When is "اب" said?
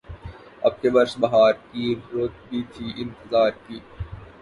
0.63-0.79